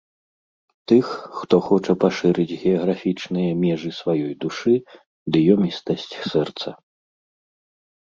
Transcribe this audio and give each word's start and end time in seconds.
Тых, 0.91 1.07
хто 1.41 1.55
хоча 1.67 1.93
пашырыць 2.05 2.57
геаграфічныя 2.63 3.51
межы 3.63 3.91
сваёй 4.01 4.33
душы 4.47 4.75
ды 5.33 5.47
ёмістасць 5.61 6.11
сэрца. 6.31 6.69